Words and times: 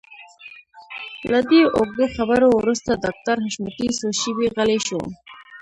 له 1.31 1.39
دې 1.49 1.61
اوږدو 1.75 2.05
خبرو 2.15 2.47
وروسته 2.57 2.99
ډاکټر 3.03 3.35
حشمتي 3.45 3.87
څو 3.97 4.07
شېبې 4.19 4.47
غلی 4.55 4.79
شو. 4.87 5.01